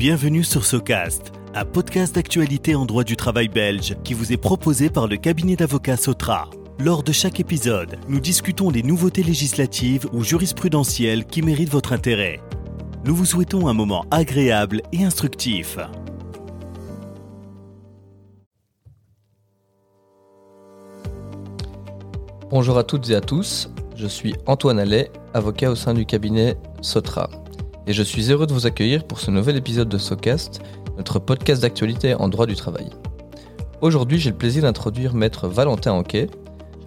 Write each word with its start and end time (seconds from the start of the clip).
Bienvenue 0.00 0.44
sur 0.44 0.64
Socast, 0.64 1.30
un 1.54 1.66
podcast 1.66 2.14
d'actualité 2.14 2.74
en 2.74 2.86
droit 2.86 3.04
du 3.04 3.18
travail 3.18 3.48
belge 3.48 3.96
qui 4.02 4.14
vous 4.14 4.32
est 4.32 4.38
proposé 4.38 4.88
par 4.88 5.06
le 5.06 5.18
cabinet 5.18 5.56
d'avocats 5.56 5.98
Sotra. 5.98 6.48
Lors 6.78 7.02
de 7.02 7.12
chaque 7.12 7.38
épisode, 7.38 7.98
nous 8.08 8.18
discutons 8.18 8.70
des 8.70 8.82
nouveautés 8.82 9.22
législatives 9.22 10.06
ou 10.14 10.24
jurisprudentielles 10.24 11.26
qui 11.26 11.42
méritent 11.42 11.68
votre 11.68 11.92
intérêt. 11.92 12.40
Nous 13.04 13.14
vous 13.14 13.26
souhaitons 13.26 13.68
un 13.68 13.74
moment 13.74 14.06
agréable 14.10 14.80
et 14.90 15.04
instructif. 15.04 15.76
Bonjour 22.48 22.78
à 22.78 22.84
toutes 22.84 23.10
et 23.10 23.16
à 23.16 23.20
tous, 23.20 23.68
je 23.96 24.06
suis 24.06 24.34
Antoine 24.46 24.78
Allais, 24.78 25.12
avocat 25.34 25.70
au 25.70 25.74
sein 25.74 25.92
du 25.92 26.06
cabinet 26.06 26.56
Sotra 26.80 27.28
et 27.90 27.92
je 27.92 28.04
suis 28.04 28.30
heureux 28.30 28.46
de 28.46 28.52
vous 28.52 28.66
accueillir 28.66 29.02
pour 29.02 29.18
ce 29.18 29.32
nouvel 29.32 29.56
épisode 29.56 29.88
de 29.88 29.98
SOCAST, 29.98 30.62
notre 30.96 31.18
podcast 31.18 31.62
d'actualité 31.62 32.14
en 32.14 32.28
droit 32.28 32.46
du 32.46 32.54
travail. 32.54 32.88
Aujourd'hui, 33.80 34.20
j'ai 34.20 34.30
le 34.30 34.36
plaisir 34.36 34.62
d'introduire 34.62 35.12
Maître 35.12 35.48
Valentin 35.48 35.90
Anquet. 35.90 36.28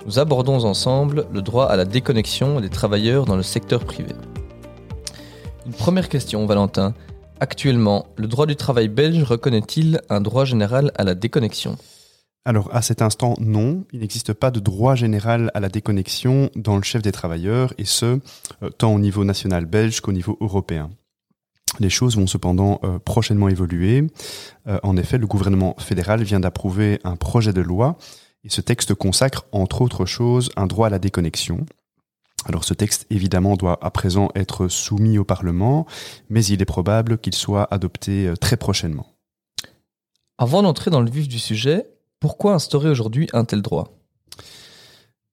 Nous 0.05 0.17
abordons 0.17 0.63
ensemble 0.63 1.25
le 1.33 1.41
droit 1.41 1.65
à 1.65 1.75
la 1.75 1.83
déconnexion 1.83 2.61
des 2.61 2.69
travailleurs 2.69 3.25
dans 3.25 3.35
le 3.35 3.43
secteur 3.43 3.83
privé. 3.83 4.15
Une 5.65 5.73
première 5.73 6.07
question, 6.07 6.45
Valentin. 6.45 6.93
Actuellement, 7.41 8.05
le 8.15 8.27
droit 8.27 8.45
du 8.45 8.55
travail 8.55 8.87
belge 8.87 9.23
reconnaît-il 9.23 9.99
un 10.09 10.21
droit 10.21 10.45
général 10.45 10.93
à 10.95 11.03
la 11.03 11.15
déconnexion? 11.15 11.75
Alors 12.45 12.75
à 12.75 12.81
cet 12.81 13.01
instant, 13.01 13.35
non, 13.39 13.85
il 13.93 14.01
n'existe 14.01 14.33
pas 14.33 14.51
de 14.51 14.59
droit 14.59 14.95
général 14.95 15.49
à 15.53 15.61
la 15.61 15.69
déconnexion 15.69 16.49
dans 16.55 16.75
le 16.75 16.83
chef 16.83 17.01
des 17.01 17.13
travailleurs, 17.13 17.73
et 17.77 17.85
ce, 17.85 18.19
euh, 18.61 18.69
tant 18.77 18.93
au 18.93 18.99
niveau 18.99 19.23
national 19.23 19.65
belge 19.65 20.01
qu'au 20.01 20.11
niveau 20.11 20.37
européen. 20.41 20.89
Les 21.79 21.89
choses 21.89 22.17
vont 22.17 22.27
cependant 22.27 22.79
euh, 22.83 22.99
prochainement 22.99 23.47
évoluer. 23.47 24.05
Euh, 24.67 24.77
en 24.83 24.97
effet, 24.97 25.17
le 25.17 25.25
gouvernement 25.25 25.75
fédéral 25.79 26.21
vient 26.23 26.41
d'approuver 26.41 26.99
un 27.05 27.15
projet 27.15 27.53
de 27.53 27.61
loi, 27.61 27.97
et 28.43 28.49
ce 28.49 28.59
texte 28.59 28.93
consacre, 28.93 29.45
entre 29.53 29.81
autres 29.81 30.05
choses, 30.05 30.51
un 30.57 30.67
droit 30.67 30.87
à 30.87 30.89
la 30.89 30.99
déconnexion. 30.99 31.65
Alors 32.45 32.65
ce 32.65 32.73
texte, 32.73 33.05
évidemment, 33.09 33.55
doit 33.55 33.79
à 33.81 33.89
présent 33.89 34.27
être 34.35 34.67
soumis 34.67 35.17
au 35.17 35.23
Parlement, 35.23 35.85
mais 36.29 36.43
il 36.43 36.61
est 36.61 36.65
probable 36.65 37.17
qu'il 37.17 37.35
soit 37.35 37.73
adopté 37.73 38.33
très 38.41 38.57
prochainement. 38.57 39.07
Avant 40.37 40.61
d'entrer 40.61 40.91
dans 40.91 40.99
le 40.99 41.09
vif 41.09 41.29
du 41.29 41.39
sujet, 41.39 41.85
pourquoi 42.23 42.53
instaurer 42.53 42.89
aujourd'hui 42.89 43.27
un 43.33 43.43
tel 43.43 43.61
droit? 43.61 43.99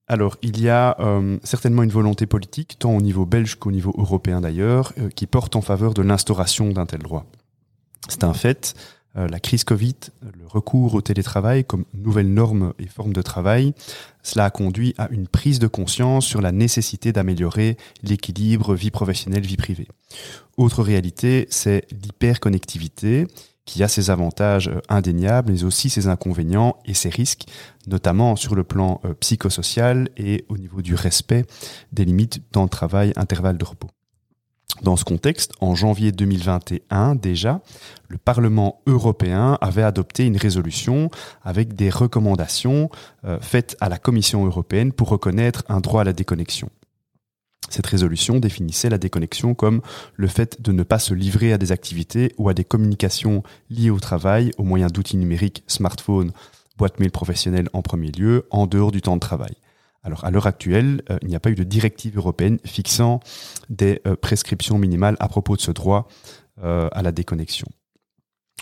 Alors, 0.07 0.35
il 0.41 0.59
y 0.59 0.67
a 0.67 0.97
euh, 0.99 1.37
certainement 1.41 1.83
une 1.83 1.89
volonté 1.89 2.25
politique, 2.25 2.77
tant 2.79 2.93
au 2.93 2.99
niveau 2.99 3.25
belge 3.25 3.55
qu'au 3.55 3.71
niveau 3.71 3.93
européen 3.97 4.41
d'ailleurs, 4.41 4.91
euh, 4.97 5.07
qui 5.07 5.25
porte 5.25 5.55
en 5.55 5.61
faveur 5.61 5.93
de 5.93 6.01
l'instauration 6.01 6.69
d'un 6.71 6.85
tel 6.85 6.99
droit. 6.99 7.25
C'est 8.09 8.25
un 8.25 8.33
fait, 8.33 8.75
euh, 9.15 9.29
la 9.29 9.39
crise 9.39 9.63
Covid, 9.63 9.95
le 10.21 10.45
recours 10.45 10.95
au 10.95 11.01
télétravail 11.01 11.63
comme 11.63 11.85
nouvelle 11.93 12.33
norme 12.33 12.73
et 12.77 12.87
forme 12.87 13.13
de 13.13 13.21
travail, 13.21 13.73
cela 14.21 14.43
a 14.43 14.49
conduit 14.49 14.93
à 14.97 15.07
une 15.11 15.29
prise 15.29 15.59
de 15.59 15.67
conscience 15.67 16.25
sur 16.25 16.41
la 16.41 16.51
nécessité 16.51 17.13
d'améliorer 17.13 17.77
l'équilibre 18.03 18.75
vie 18.75 18.91
professionnelle-vie 18.91 19.55
privée. 19.55 19.87
Autre 20.57 20.83
réalité, 20.83 21.47
c'est 21.51 21.87
l'hyperconnectivité 21.89 23.27
qui 23.65 23.83
a 23.83 23.87
ses 23.87 24.09
avantages 24.09 24.67
euh, 24.67 24.81
indéniables, 24.89 25.51
mais 25.51 25.63
aussi 25.63 25.89
ses 25.89 26.07
inconvénients 26.07 26.77
et 26.85 26.93
ses 26.93 27.09
risques, 27.09 27.47
notamment 27.87 28.35
sur 28.35 28.55
le 28.55 28.63
plan 28.63 29.01
euh, 29.05 29.13
psychosocial 29.15 30.09
et 30.17 30.45
au 30.49 30.57
niveau 30.57 30.81
du 30.81 30.95
respect 30.95 31.45
des 31.91 32.05
limites 32.05 32.41
temps 32.51 32.65
de 32.65 32.69
travail, 32.69 33.13
intervalle 33.15 33.57
de 33.57 33.65
repos. 33.65 33.89
Dans 34.83 34.95
ce 34.95 35.03
contexte, 35.03 35.51
en 35.59 35.75
janvier 35.75 36.11
2021 36.11 37.15
déjà, 37.15 37.61
le 38.07 38.17
Parlement 38.17 38.81
européen 38.87 39.57
avait 39.61 39.83
adopté 39.83 40.25
une 40.25 40.37
résolution 40.37 41.11
avec 41.43 41.75
des 41.75 41.89
recommandations 41.89 42.89
euh, 43.25 43.37
faites 43.41 43.77
à 43.79 43.89
la 43.89 43.97
Commission 43.97 44.45
européenne 44.45 44.91
pour 44.91 45.09
reconnaître 45.09 45.63
un 45.69 45.81
droit 45.81 46.01
à 46.01 46.05
la 46.05 46.13
déconnexion. 46.13 46.69
Cette 47.71 47.87
résolution 47.87 48.39
définissait 48.39 48.89
la 48.89 48.97
déconnexion 48.97 49.53
comme 49.53 49.81
le 50.15 50.27
fait 50.27 50.61
de 50.61 50.73
ne 50.73 50.83
pas 50.83 50.99
se 50.99 51.13
livrer 51.13 51.53
à 51.53 51.57
des 51.57 51.71
activités 51.71 52.33
ou 52.37 52.49
à 52.49 52.53
des 52.53 52.65
communications 52.65 53.43
liées 53.69 53.89
au 53.89 53.99
travail 53.99 54.51
au 54.57 54.63
moyen 54.63 54.87
d'outils 54.87 55.15
numériques, 55.15 55.63
smartphones, 55.67 56.33
boîte 56.77 56.99
mail 56.99 57.11
professionnelle 57.11 57.69
en 57.71 57.81
premier 57.81 58.11
lieu, 58.11 58.45
en 58.51 58.67
dehors 58.67 58.91
du 58.91 59.01
temps 59.01 59.15
de 59.15 59.21
travail. 59.21 59.55
Alors 60.03 60.25
à 60.25 60.31
l'heure 60.31 60.47
actuelle, 60.47 61.01
euh, 61.09 61.17
il 61.21 61.29
n'y 61.29 61.35
a 61.35 61.39
pas 61.39 61.51
eu 61.51 61.55
de 61.55 61.63
directive 61.63 62.17
européenne 62.17 62.59
fixant 62.65 63.21
des 63.69 64.01
euh, 64.05 64.15
prescriptions 64.15 64.77
minimales 64.77 65.15
à 65.19 65.29
propos 65.29 65.55
de 65.55 65.61
ce 65.61 65.71
droit 65.71 66.09
euh, 66.63 66.89
à 66.91 67.01
la 67.03 67.11
déconnexion. 67.11 67.67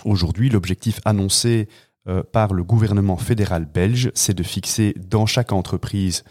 Aujourd'hui, 0.05 0.49
l'objectif 0.49 0.99
annoncé 1.05 1.67
par 2.31 2.53
le 2.53 2.63
gouvernement 2.63 3.17
fédéral 3.17 3.65
belge, 3.65 4.09
c'est 4.15 4.33
de 4.33 4.41
fixer 4.41 4.95
dans 4.97 5.27
chaque 5.27 5.51
entreprise 5.51 6.23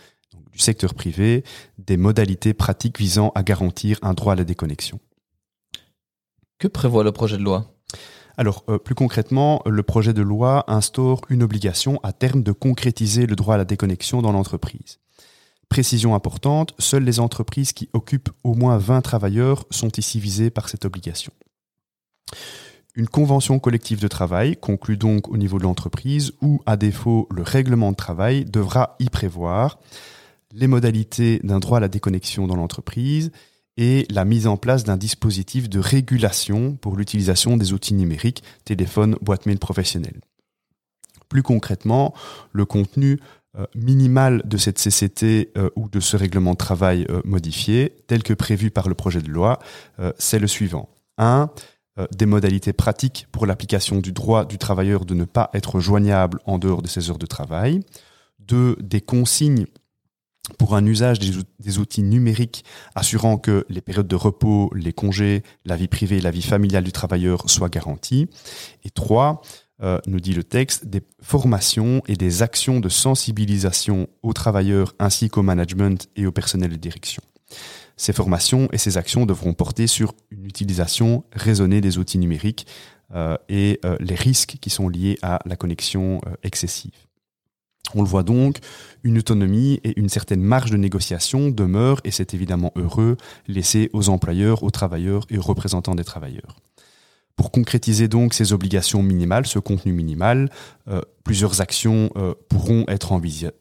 secteur 0.59 0.95
privé 0.95 1.45
des 1.79 1.97
modalités 1.97 2.55
pratiques 2.55 2.99
visant 2.99 3.33
à 3.35 3.43
garantir 3.43 3.99
un 4.03 4.15
droit 4.15 4.35
à 4.35 4.37
la 4.37 4.45
déconnexion. 4.45 5.01
Que 6.59 6.69
prévoit 6.69 7.05
le 7.05 7.13
projet 7.13 7.37
de 7.37 7.43
loi? 7.43 7.73
Alors, 8.37 8.65
euh, 8.69 8.79
plus 8.79 8.95
concrètement, 8.95 9.63
le 9.67 9.83
projet 9.83 10.13
de 10.13 10.23
loi 10.23 10.65
instaure 10.69 11.23
une 11.29 11.43
obligation 11.43 11.99
à 12.03 12.13
terme 12.13 12.43
de 12.43 12.53
concrétiser 12.53 13.27
le 13.27 13.35
droit 13.35 13.57
à 13.57 13.59
la 13.59 13.65
déconnexion 13.65 14.23
dans 14.23 14.33
l'entreprise. 14.33 15.01
Précision 15.69 16.15
importante, 16.15 16.73
seules 16.79 17.05
les 17.05 17.21
entreprises 17.21 17.73
qui 17.73 17.91
occupent 17.93 18.31
au 18.45 18.55
moins 18.55 18.79
20 18.79 19.03
travailleurs 19.03 19.65
sont 19.71 19.91
ici 19.99 20.19
visées 20.21 20.51
par 20.51 20.69
cette 20.69 20.85
obligation. 20.85 21.33
Une 22.95 23.09
convention 23.09 23.59
collective 23.59 24.01
de 24.01 24.09
travail, 24.09 24.57
conclue 24.57 24.97
donc 24.97 25.29
au 25.29 25.37
niveau 25.37 25.59
de 25.59 25.65
l'entreprise, 25.65 26.33
ou 26.41 26.61
à 26.65 26.77
défaut 26.77 27.29
le 27.31 27.43
règlement 27.43 27.91
de 27.91 27.97
travail, 27.97 28.45
devra 28.45 28.97
y 28.99 29.09
prévoir 29.11 29.79
les 30.53 30.67
modalités 30.67 31.41
d'un 31.43 31.59
droit 31.59 31.79
à 31.79 31.81
la 31.81 31.89
déconnexion 31.89 32.47
dans 32.47 32.57
l'entreprise 32.57 33.31
et 33.77 34.07
la 34.11 34.25
mise 34.25 34.47
en 34.47 34.57
place 34.57 34.85
d'un 34.85 34.97
dispositif 34.97 35.69
de 35.69 35.79
régulation 35.79 36.75
pour 36.75 36.97
l'utilisation 36.97 37.57
des 37.57 37.73
outils 37.73 37.95
numériques, 37.95 38.43
téléphone, 38.65 39.17
boîte 39.23 39.47
mail 39.47 39.59
professionnelle. 39.59 40.21
Plus 41.29 41.43
concrètement, 41.43 42.15
le 42.53 42.65
contenu 42.65 43.21
euh, 43.57 43.67
minimal 43.75 44.43
de 44.45 44.57
cette 44.57 44.79
CCT 44.79 45.53
euh, 45.57 45.71
ou 45.77 45.89
de 45.89 46.01
ce 46.01 46.17
règlement 46.17 46.53
de 46.53 46.59
travail 46.59 47.07
euh, 47.09 47.23
modifié, 47.25 47.95
tel 48.07 48.23
que 48.23 48.35
prévu 48.35 48.71
par 48.71 48.89
le 48.89 48.95
projet 48.95 49.23
de 49.23 49.31
loi, 49.31 49.59
c'est 50.19 50.39
le 50.39 50.47
suivant. 50.47 50.89
1. 51.19 51.51
Des 52.17 52.27
modalités 52.27 52.73
pratiques 52.73 53.27
pour 53.33 53.45
l'application 53.47 53.99
du 53.99 54.13
droit 54.13 54.45
du 54.45 54.57
travailleur 54.57 55.05
de 55.05 55.15
ne 55.15 55.25
pas 55.25 55.51
être 55.53 55.81
joignable 55.81 56.39
en 56.47 56.59
dehors 56.59 56.83
de 56.83 56.87
ses 56.87 57.11
heures 57.11 57.19
de 57.19 57.27
travail. 57.27 57.81
2. 58.41 58.77
Des 58.81 59.01
consignes 59.01 59.67
pour 60.57 60.75
un 60.75 60.85
usage 60.87 61.19
des, 61.19 61.79
outils 61.79 62.03
numériques 62.03 62.65
assurant 62.95 63.39
que 63.39 63.67
les 63.69 63.81
périodes 63.81 64.09
de 64.09 64.17
repos, 64.17 64.71
les 64.75 64.93
congés, 64.93 65.43
la 65.65 65.77
vie 65.77 65.89
privée, 65.89 66.21
la 66.21 66.31
vie 66.31 66.43
familiale 66.43 66.85
du 66.85 66.93
travailleur 66.93 67.49
soient 67.51 67.69
garanties. 67.69 68.29
Et 68.85 68.91
trois, 68.91 69.43
euh, 69.83 69.99
nous 70.07 70.21
dit 70.21 70.35
le 70.35 70.45
texte, 70.45 70.87
des 70.87 71.03
formations 71.23 72.03
et 72.09 72.17
des 72.17 72.43
actions 72.43 72.81
de 72.81 72.89
sensibilisation 72.89 74.09
aux 74.23 74.33
travailleurs 74.33 74.95
ainsi 74.99 75.29
qu'au 75.29 75.43
management 75.43 76.09
et 76.17 76.27
au 76.27 76.33
personnel 76.33 76.71
de 76.71 76.77
direction. 76.77 77.23
Ces 77.97 78.13
formations 78.13 78.69
et 78.73 78.79
ces 78.79 78.97
actions 78.97 79.27
devront 79.27 79.55
porter 79.55 79.87
sur 79.87 80.15
une 80.31 80.47
utilisation 80.47 81.25
raisonnée 81.33 81.81
des 81.81 81.99
outils 81.99 82.19
numériques 82.19 82.67
euh, 83.15 83.37
et 83.49 83.81
euh, 83.85 83.97
les 84.01 84.15
risques 84.15 84.57
qui 84.61 84.71
sont 84.71 84.89
liés 84.89 85.19
à 85.23 85.41
la 85.47 85.57
connexion 85.57 86.21
excessive. 86.43 87.08
On 87.95 88.03
le 88.03 88.09
voit 88.09 88.23
donc, 88.23 88.59
une 89.03 89.19
autonomie 89.19 89.81
et 89.85 89.99
une 89.99 90.09
certaine 90.09 90.43
marge 90.43 90.71
de 90.71 90.77
négociation 90.77 91.51
demeurent, 91.51 92.01
et 92.05 92.11
c'est 92.11 92.35
évidemment 92.35 92.73
heureux, 92.77 93.17
laissés 93.47 93.91
aux 93.93 94.09
employeurs, 94.09 94.63
aux 94.63 94.71
travailleurs 94.71 95.25
et 95.31 95.39
aux 95.39 95.43
représentants 95.43 95.95
des 95.95 96.05
travailleurs. 96.05 96.57
Pour 97.39 97.53
concrétiser 97.53 98.09
donc 98.09 98.35
ces 98.35 98.53
obligations 98.53 99.01
minimales, 99.01 99.47
ce 99.47 99.61
contenu 99.61 99.93
minimal, 99.93 100.51
euh, 100.89 101.01
plusieurs 101.23 101.61
actions 101.61 102.11
euh, 102.17 102.35
pourront 102.49 102.85
être, 102.89 103.13
envisagées. 103.13 103.53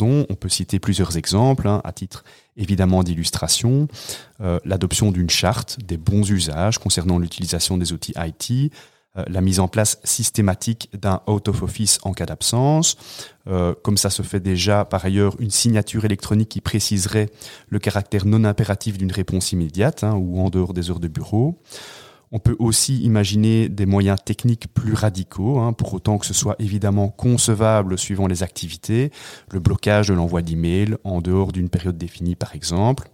On 0.00 0.34
peut 0.34 0.48
citer 0.48 0.78
plusieurs 0.78 1.18
exemples, 1.18 1.68
hein, 1.68 1.82
à 1.84 1.92
titre 1.92 2.24
évidemment 2.56 3.02
d'illustration. 3.02 3.86
Euh, 4.40 4.58
l'adoption 4.64 5.12
d'une 5.12 5.28
charte 5.28 5.78
des 5.84 5.98
bons 5.98 6.30
usages 6.30 6.78
concernant 6.78 7.18
l'utilisation 7.18 7.76
des 7.76 7.92
outils 7.92 8.14
IT, 8.16 8.72
la 9.28 9.40
mise 9.40 9.60
en 9.60 9.68
place 9.68 10.00
systématique 10.04 10.90
d'un 10.92 11.20
out 11.28 11.48
of 11.48 11.62
office 11.62 11.98
en 12.02 12.12
cas 12.12 12.26
d'absence. 12.26 12.96
Euh, 13.46 13.74
comme 13.82 13.96
ça 13.96 14.10
se 14.10 14.22
fait 14.22 14.40
déjà 14.40 14.84
par 14.84 15.04
ailleurs 15.04 15.36
une 15.38 15.50
signature 15.50 16.04
électronique 16.04 16.48
qui 16.48 16.60
préciserait 16.60 17.30
le 17.68 17.78
caractère 17.78 18.26
non 18.26 18.44
impératif 18.44 18.98
d'une 18.98 19.12
réponse 19.12 19.52
immédiate 19.52 20.02
hein, 20.02 20.14
ou 20.14 20.40
en 20.40 20.50
dehors 20.50 20.74
des 20.74 20.90
heures 20.90 21.00
de 21.00 21.08
bureau. 21.08 21.60
On 22.32 22.40
peut 22.40 22.56
aussi 22.58 23.00
imaginer 23.02 23.68
des 23.68 23.86
moyens 23.86 24.18
techniques 24.24 24.66
plus 24.74 24.94
radicaux, 24.94 25.60
hein, 25.60 25.72
pour 25.72 25.94
autant 25.94 26.18
que 26.18 26.26
ce 26.26 26.34
soit 26.34 26.56
évidemment 26.58 27.08
concevable 27.08 27.96
suivant 27.96 28.26
les 28.26 28.42
activités, 28.42 29.12
le 29.52 29.60
blocage 29.60 30.08
de 30.08 30.14
l'envoi 30.14 30.42
d'emails 30.42 30.96
en 31.04 31.20
dehors 31.20 31.52
d'une 31.52 31.68
période 31.68 31.96
définie 31.96 32.34
par 32.34 32.56
exemple. 32.56 33.08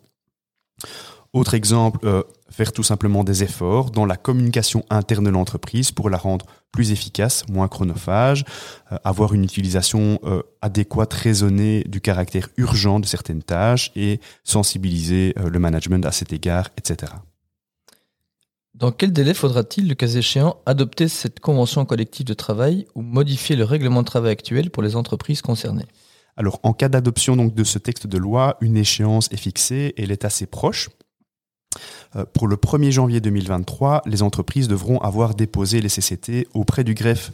Autre 1.32 1.55
exemple, 1.55 2.00
euh, 2.05 2.23
faire 2.50 2.73
tout 2.73 2.82
simplement 2.82 3.25
des 3.25 3.43
efforts 3.43 3.91
dans 3.91 4.06
la 4.06 4.17
communication 4.17 4.85
interne 4.91 5.25
de 5.25 5.31
l'entreprise 5.31 5.93
pour 5.93 6.11
la 6.11 6.19
rendre 6.19 6.47
plus 6.73 6.93
efficace, 6.93 7.44
moins 7.49 7.69
chronophage, 7.69 8.44
euh, 8.93 8.97
avoir 9.05 9.35
une 9.35 9.44
utilisation 9.44 10.19
euh, 10.25 10.43
adéquate, 10.62 11.12
raisonnée 11.12 11.85
du 11.85 12.00
caractère 12.00 12.49
urgent 12.56 13.00
de 13.00 13.06
certaines 13.06 13.43
tâches 13.43 13.91
et 13.97 14.20
sensibiliser 14.44 15.35
le 15.37 15.58
management 15.58 16.05
à 16.06 16.12
cet 16.12 16.32
égard, 16.32 16.70
etc. 16.76 17.12
Dans 18.81 18.93
quel 18.93 19.12
délai 19.12 19.35
faudra-t-il, 19.35 19.88
le 19.88 19.94
cas 19.94 20.06
échéant, 20.06 20.56
adopter 20.64 21.08
cette 21.08 21.38
convention 21.41 21.85
collective 21.85 22.25
de 22.25 22.32
travail 22.32 22.87
ou 22.94 23.03
modifier 23.03 23.55
le 23.55 23.64
règlement 23.64 24.00
de 24.00 24.06
travail 24.06 24.32
actuel 24.32 24.70
pour 24.70 24.82
les 24.82 24.96
entreprises 24.96 25.43
concernées? 25.43 25.85
Alors, 26.38 26.61
en 26.62 26.73
cas 26.73 26.88
d'adoption 26.88 27.37
donc 27.37 27.55
de 27.55 27.62
ce 27.62 27.79
texte 27.79 28.06
de 28.06 28.17
loi, 28.17 28.56
une 28.62 28.79
échéance 28.79 29.29
est 29.32 29.37
fixée 29.37 29.93
et 29.96 30.05
elle 30.05 30.12
est 30.12 30.25
assez 30.25 30.46
proche. 30.46 30.88
Euh, 32.17 32.25
pour 32.32 32.49
le 32.49 32.56
1er 32.56 32.90
janvier 32.90 33.20
2023, 33.20 34.02
les 34.06 34.22
entreprises 34.22 34.69
devront 34.69 34.99
avoir 34.99 35.34
déposé 35.34 35.81
les 35.81 35.88
CCT 35.88 36.49
auprès 36.55 36.82
du 36.82 36.94
greffe 36.94 37.31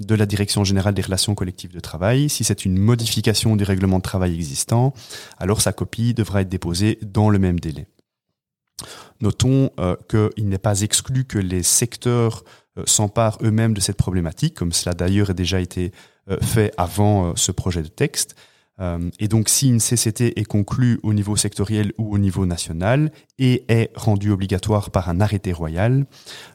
de 0.00 0.14
la 0.14 0.26
Direction 0.26 0.64
générale 0.64 0.94
des 0.94 1.02
relations 1.02 1.34
collectives 1.34 1.72
de 1.72 1.80
travail. 1.80 2.28
Si 2.28 2.44
c'est 2.44 2.64
une 2.64 2.78
modification 2.78 3.56
du 3.56 3.64
règlement 3.64 3.98
de 3.98 4.02
travail 4.02 4.34
existant, 4.34 4.94
alors 5.38 5.60
sa 5.60 5.72
copie 5.72 6.14
devra 6.14 6.42
être 6.42 6.48
déposée 6.48 6.98
dans 7.02 7.30
le 7.30 7.38
même 7.38 7.58
délai. 7.58 7.86
Notons 9.20 9.70
euh, 9.78 9.96
qu'il 10.08 10.48
n'est 10.48 10.58
pas 10.58 10.80
exclu 10.80 11.24
que 11.24 11.38
les 11.38 11.62
secteurs 11.62 12.44
euh, 12.78 12.84
s'emparent 12.86 13.38
eux-mêmes 13.42 13.74
de 13.74 13.80
cette 13.80 13.96
problématique, 13.96 14.54
comme 14.54 14.72
cela 14.72 14.94
d'ailleurs 14.94 15.30
a 15.30 15.34
déjà 15.34 15.60
été 15.60 15.92
fait 16.42 16.72
avant 16.76 17.34
ce 17.34 17.50
projet 17.50 17.82
de 17.82 17.88
texte. 17.88 18.36
Euh, 18.80 19.10
et 19.18 19.28
donc, 19.28 19.48
si 19.48 19.68
une 19.68 19.80
CCT 19.80 20.38
est 20.38 20.44
conclue 20.44 21.00
au 21.02 21.12
niveau 21.12 21.36
sectoriel 21.36 21.92
ou 21.98 22.14
au 22.14 22.18
niveau 22.18 22.46
national 22.46 23.12
et 23.38 23.64
est 23.68 23.90
rendue 23.94 24.30
obligatoire 24.30 24.90
par 24.90 25.08
un 25.08 25.20
arrêté 25.20 25.52
royal, 25.52 26.06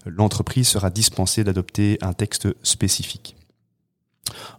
l'entreprise 0.06 0.68
sera 0.68 0.89
dispensée 0.89 1.44
d'adopter 1.44 1.98
un 2.01 2.13
texte 2.13 2.48
spécifique. 2.63 3.36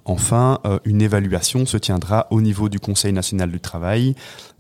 Enfin, 0.05 0.61
euh, 0.65 0.79
une 0.85 1.03
évaluation 1.03 1.67
se 1.67 1.77
tiendra 1.77 2.29
au 2.31 2.41
niveau 2.41 2.69
du 2.69 2.79
Conseil 2.79 3.13
national 3.13 3.51
du 3.51 3.61
travail 3.61 4.15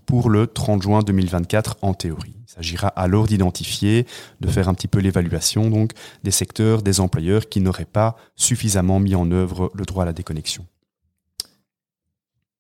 pour 0.05 0.31
le 0.31 0.47
30 0.47 0.83
juin 0.83 1.01
2024 1.01 1.79
en 1.83 1.95
théorie. 1.95 2.35
Il 2.49 2.53
s'agira 2.53 2.89
alors 2.89 3.27
d'identifier, 3.27 4.07
de 4.41 4.49
faire 4.49 4.69
un 4.69 4.75
petit 4.75 4.89
peu 4.89 4.99
l'évaluation 4.99 5.69
donc 5.71 5.93
des 6.25 6.31
secteurs, 6.31 6.83
des 6.83 7.01
employeurs 7.01 7.49
qui 7.49 7.61
n'auraient 7.61 7.85
pas 7.85 8.17
suffisamment 8.35 8.99
mis 8.99 9.15
en 9.15 9.31
œuvre 9.31 9.71
le 9.75 9.85
droit 9.85 10.05
à 10.05 10.07
la 10.07 10.13
déconnexion. 10.13 10.67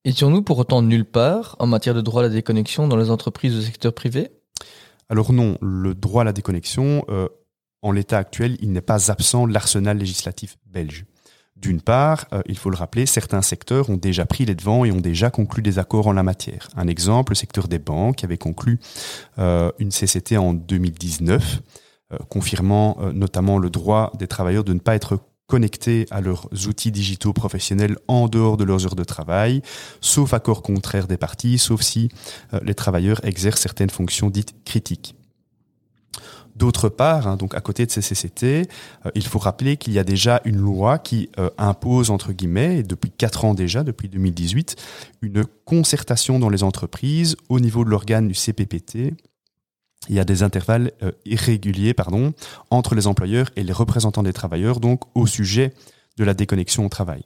Étions-nous 0.06 0.42
pour 0.42 0.56
autant 0.60 0.82
nulle 0.82 1.04
part 1.04 1.56
en 1.58 1.66
matière 1.66 1.92
de 1.92 2.00
droit 2.00 2.22
à 2.22 2.26
la 2.28 2.32
déconnexion 2.32 2.86
dans 2.86 2.96
les 2.96 3.10
entreprises 3.10 3.56
du 3.56 3.60
secteur 3.60 3.92
privé 3.92 4.28
Alors 5.08 5.32
non, 5.32 5.58
le 5.60 5.96
droit 5.96 6.22
à 6.22 6.24
la 6.24 6.32
déconnexion, 6.32 7.04
euh, 7.08 7.28
en 7.82 7.90
l'état 7.90 8.18
actuel, 8.18 8.56
il 8.60 8.70
n'est 8.70 8.80
pas 8.80 9.10
absent 9.10 9.48
de 9.48 9.52
l'arsenal 9.52 9.98
législatif 9.98 10.58
belge. 10.64 11.06
D'une 11.56 11.80
part, 11.80 12.26
euh, 12.32 12.40
il 12.46 12.56
faut 12.56 12.70
le 12.70 12.76
rappeler, 12.76 13.04
certains 13.04 13.42
secteurs 13.42 13.90
ont 13.90 13.96
déjà 13.96 14.26
pris 14.26 14.44
les 14.44 14.54
devants 14.54 14.84
et 14.84 14.92
ont 14.92 15.00
déjà 15.00 15.30
conclu 15.30 15.60
des 15.60 15.80
accords 15.80 16.06
en 16.06 16.12
la 16.12 16.22
matière. 16.22 16.68
Un 16.76 16.86
exemple, 16.86 17.32
le 17.32 17.36
secteur 17.36 17.66
des 17.66 17.80
banques 17.80 18.22
avait 18.22 18.38
conclu 18.38 18.78
euh, 19.40 19.72
une 19.80 19.90
CCT 19.90 20.36
en 20.36 20.54
2019, 20.54 21.62
confirmant 22.28 22.96
notamment 23.12 23.58
le 23.58 23.70
droit 23.70 24.12
des 24.16 24.28
travailleurs 24.28 24.62
de 24.62 24.72
ne 24.72 24.78
pas 24.78 24.94
être 24.94 25.18
connectés 25.46 26.06
à 26.10 26.20
leurs 26.20 26.48
outils 26.66 26.90
digitaux 26.90 27.32
professionnels 27.32 27.96
en 28.08 28.28
dehors 28.28 28.56
de 28.56 28.64
leurs 28.64 28.84
heures 28.84 28.96
de 28.96 29.04
travail, 29.04 29.62
sauf 30.00 30.34
accord 30.34 30.62
contraire 30.62 31.06
des 31.06 31.16
parties, 31.16 31.58
sauf 31.58 31.82
si 31.82 32.08
euh, 32.52 32.60
les 32.62 32.74
travailleurs 32.74 33.24
exercent 33.24 33.60
certaines 33.60 33.90
fonctions 33.90 34.30
dites 34.30 34.54
critiques. 34.64 35.14
D'autre 36.56 36.88
part, 36.88 37.28
hein, 37.28 37.36
donc 37.36 37.54
à 37.54 37.60
côté 37.60 37.84
de 37.84 37.90
ces 37.90 38.00
CCT, 38.00 38.66
euh, 39.04 39.10
il 39.14 39.26
faut 39.26 39.38
rappeler 39.38 39.76
qu'il 39.76 39.92
y 39.92 39.98
a 39.98 40.04
déjà 40.04 40.40
une 40.46 40.56
loi 40.56 40.98
qui 40.98 41.28
euh, 41.38 41.50
impose, 41.58 42.10
entre 42.10 42.32
guillemets, 42.32 42.78
et 42.78 42.82
depuis 42.82 43.10
quatre 43.10 43.44
ans 43.44 43.52
déjà, 43.52 43.84
depuis 43.84 44.08
2018, 44.08 44.74
une 45.20 45.44
concertation 45.66 46.38
dans 46.38 46.48
les 46.48 46.62
entreprises 46.62 47.36
au 47.50 47.60
niveau 47.60 47.84
de 47.84 47.90
l'organe 47.90 48.26
du 48.26 48.34
CPPT, 48.34 49.12
il 50.08 50.14
y 50.14 50.20
a 50.20 50.24
des 50.24 50.42
intervalles 50.42 50.92
euh, 51.02 51.12
irréguliers 51.24 51.94
pardon, 51.94 52.32
entre 52.70 52.94
les 52.94 53.06
employeurs 53.06 53.50
et 53.56 53.64
les 53.64 53.72
représentants 53.72 54.22
des 54.22 54.32
travailleurs, 54.32 54.80
donc 54.80 55.02
au 55.14 55.26
sujet 55.26 55.72
de 56.16 56.24
la 56.24 56.34
déconnexion 56.34 56.86
au 56.86 56.88
travail. 56.88 57.22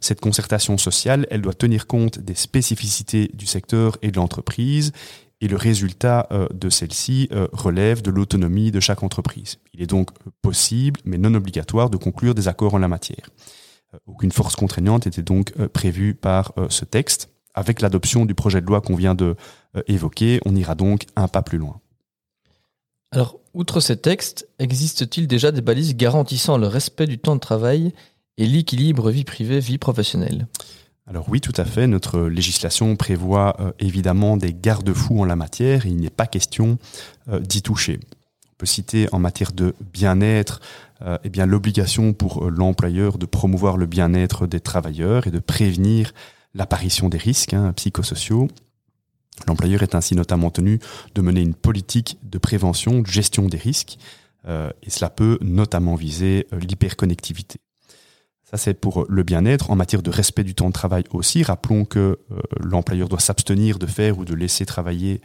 Cette 0.00 0.20
concertation 0.20 0.78
sociale, 0.78 1.26
elle 1.30 1.42
doit 1.42 1.54
tenir 1.54 1.86
compte 1.86 2.18
des 2.18 2.34
spécificités 2.34 3.30
du 3.34 3.46
secteur 3.46 3.98
et 4.02 4.10
de 4.10 4.16
l'entreprise, 4.16 4.92
et 5.40 5.46
le 5.46 5.56
résultat 5.56 6.26
euh, 6.32 6.48
de 6.52 6.68
celle-ci 6.68 7.28
euh, 7.32 7.46
relève 7.52 8.02
de 8.02 8.10
l'autonomie 8.10 8.72
de 8.72 8.80
chaque 8.80 9.02
entreprise. 9.02 9.58
Il 9.72 9.82
est 9.82 9.86
donc 9.86 10.10
possible, 10.42 11.00
mais 11.04 11.18
non 11.18 11.34
obligatoire, 11.34 11.90
de 11.90 11.96
conclure 11.96 12.34
des 12.34 12.48
accords 12.48 12.74
en 12.74 12.78
la 12.78 12.88
matière. 12.88 13.30
Aucune 14.06 14.32
force 14.32 14.56
contraignante 14.56 15.06
était 15.06 15.22
donc 15.22 15.52
prévue 15.68 16.14
par 16.14 16.52
ce 16.68 16.84
texte. 16.84 17.30
Avec 17.54 17.80
l'adoption 17.80 18.26
du 18.26 18.34
projet 18.34 18.60
de 18.60 18.66
loi 18.66 18.82
qu'on 18.82 18.96
vient 18.96 19.14
de 19.14 19.34
évoquer, 19.86 20.40
on 20.44 20.54
ira 20.54 20.74
donc 20.74 21.06
un 21.16 21.26
pas 21.26 21.40
plus 21.40 21.56
loin. 21.56 21.80
Alors, 23.10 23.40
outre 23.54 23.80
ces 23.80 23.96
textes, 23.96 24.48
existe-t-il 24.58 25.26
déjà 25.26 25.50
des 25.50 25.62
balises 25.62 25.96
garantissant 25.96 26.58
le 26.58 26.66
respect 26.66 27.06
du 27.06 27.18
temps 27.18 27.34
de 27.34 27.40
travail 27.40 27.92
et 28.36 28.46
l'équilibre 28.46 29.10
vie 29.10 29.24
privée-vie 29.24 29.78
professionnelle? 29.78 30.46
Alors 31.06 31.26
oui, 31.28 31.40
tout 31.40 31.54
à 31.56 31.64
fait. 31.64 31.86
Notre 31.86 32.20
législation 32.20 32.94
prévoit 32.96 33.56
euh, 33.60 33.72
évidemment 33.78 34.36
des 34.36 34.52
garde-fous 34.52 35.20
en 35.20 35.24
la 35.24 35.36
matière 35.36 35.86
et 35.86 35.88
il 35.88 35.96
n'est 35.96 36.10
pas 36.10 36.26
question 36.26 36.78
euh, 37.30 37.40
d'y 37.40 37.62
toucher. 37.62 37.98
On 38.52 38.54
peut 38.58 38.66
citer 38.66 39.08
en 39.12 39.18
matière 39.18 39.52
de 39.52 39.74
bien-être 39.92 40.60
euh, 41.00 41.16
eh 41.24 41.46
l'obligation 41.46 42.12
pour 42.12 42.50
l'employeur 42.50 43.16
de 43.16 43.24
promouvoir 43.24 43.78
le 43.78 43.86
bien-être 43.86 44.46
des 44.46 44.60
travailleurs 44.60 45.26
et 45.26 45.30
de 45.30 45.38
prévenir 45.38 46.12
l'apparition 46.54 47.08
des 47.08 47.18
risques 47.18 47.54
hein, 47.54 47.72
psychosociaux. 47.74 48.48
L'employeur 49.46 49.82
est 49.82 49.94
ainsi 49.94 50.14
notamment 50.14 50.50
tenu 50.50 50.78
de 51.14 51.22
mener 51.22 51.40
une 51.40 51.54
politique 51.54 52.18
de 52.22 52.38
prévention, 52.38 53.00
de 53.00 53.06
gestion 53.06 53.46
des 53.46 53.58
risques, 53.58 53.98
euh, 54.46 54.70
et 54.82 54.90
cela 54.90 55.10
peut 55.10 55.38
notamment 55.40 55.94
viser 55.94 56.46
euh, 56.52 56.58
l'hyperconnectivité. 56.58 57.60
Ça, 58.44 58.56
c'est 58.56 58.74
pour 58.74 59.04
le 59.08 59.22
bien-être. 59.22 59.70
En 59.70 59.76
matière 59.76 60.02
de 60.02 60.10
respect 60.10 60.44
du 60.44 60.54
temps 60.54 60.68
de 60.68 60.72
travail 60.72 61.04
aussi, 61.10 61.42
rappelons 61.42 61.84
que 61.84 62.18
euh, 62.30 62.40
l'employeur 62.60 63.08
doit 63.08 63.20
s'abstenir 63.20 63.78
de 63.78 63.86
faire 63.86 64.18
ou 64.18 64.24
de 64.24 64.34
laisser 64.34 64.66
travailler 64.66 65.20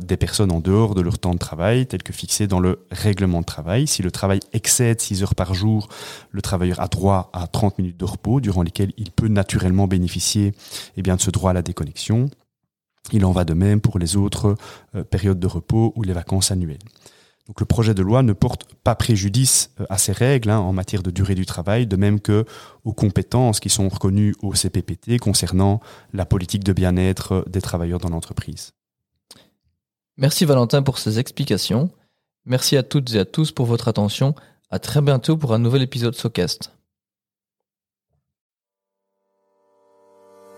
des 0.00 0.16
personnes 0.16 0.52
en 0.52 0.60
dehors 0.60 0.94
de 0.94 1.02
leur 1.02 1.18
temps 1.18 1.34
de 1.34 1.38
travail, 1.38 1.86
tel 1.86 2.02
que 2.02 2.14
fixé 2.14 2.46
dans 2.46 2.60
le 2.60 2.86
règlement 2.90 3.40
de 3.40 3.44
travail. 3.44 3.86
Si 3.86 4.00
le 4.00 4.10
travail 4.10 4.40
excède 4.54 5.02
6 5.02 5.22
heures 5.22 5.34
par 5.34 5.52
jour, 5.52 5.90
le 6.30 6.40
travailleur 6.40 6.80
a 6.80 6.88
droit 6.88 7.28
à 7.34 7.46
30 7.46 7.76
minutes 7.76 7.98
de 7.98 8.06
repos, 8.06 8.40
durant 8.40 8.62
lesquelles 8.62 8.94
il 8.96 9.10
peut 9.10 9.28
naturellement 9.28 9.86
bénéficier 9.86 10.54
eh 10.96 11.02
bien, 11.02 11.16
de 11.16 11.20
ce 11.20 11.30
droit 11.30 11.50
à 11.50 11.52
la 11.52 11.60
déconnexion. 11.60 12.30
Il 13.12 13.24
en 13.24 13.32
va 13.32 13.44
de 13.44 13.54
même 13.54 13.80
pour 13.80 13.98
les 13.98 14.16
autres 14.16 14.56
euh, 14.94 15.04
périodes 15.04 15.38
de 15.38 15.46
repos 15.46 15.92
ou 15.96 16.02
les 16.02 16.12
vacances 16.12 16.50
annuelles. 16.50 16.78
Donc 17.46 17.60
le 17.60 17.66
projet 17.66 17.94
de 17.94 18.02
loi 18.02 18.22
ne 18.22 18.32
porte 18.32 18.66
pas 18.82 18.94
préjudice 18.94 19.70
euh, 19.80 19.86
à 19.88 19.98
ces 19.98 20.12
règles 20.12 20.50
hein, 20.50 20.58
en 20.58 20.72
matière 20.72 21.02
de 21.02 21.10
durée 21.10 21.34
du 21.34 21.46
travail, 21.46 21.86
de 21.86 21.96
même 21.96 22.20
que 22.20 22.44
aux 22.84 22.92
compétences 22.92 23.60
qui 23.60 23.70
sont 23.70 23.88
reconnues 23.88 24.34
au 24.42 24.52
CPPT 24.52 25.18
concernant 25.20 25.80
la 26.12 26.26
politique 26.26 26.64
de 26.64 26.72
bien-être 26.72 27.32
euh, 27.32 27.42
des 27.46 27.60
travailleurs 27.60 28.00
dans 28.00 28.10
l'entreprise. 28.10 28.72
Merci 30.16 30.44
Valentin 30.44 30.82
pour 30.82 30.98
ces 30.98 31.18
explications. 31.18 31.90
Merci 32.46 32.76
à 32.76 32.82
toutes 32.82 33.14
et 33.14 33.18
à 33.18 33.24
tous 33.24 33.52
pour 33.52 33.66
votre 33.66 33.88
attention. 33.88 34.34
À 34.70 34.78
très 34.78 35.00
bientôt 35.00 35.36
pour 35.36 35.52
un 35.52 35.58
nouvel 35.58 35.82
épisode 35.82 36.14
SoCast. 36.14 36.75